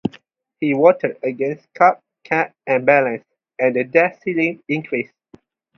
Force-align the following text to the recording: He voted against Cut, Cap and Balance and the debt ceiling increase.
He 0.59 0.73
voted 0.73 1.19
against 1.21 1.71
Cut, 1.75 2.01
Cap 2.23 2.55
and 2.65 2.87
Balance 2.87 3.23
and 3.59 3.75
the 3.75 3.83
debt 3.83 4.19
ceiling 4.23 4.63
increase. 4.67 5.13